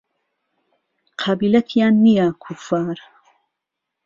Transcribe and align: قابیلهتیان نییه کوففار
قابیلهتیان 1.21 1.93
نییه 2.03 2.27
کوففار 2.43 2.97